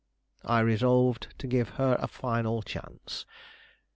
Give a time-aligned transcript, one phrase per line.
[0.45, 3.27] I resolved to give her a final chance.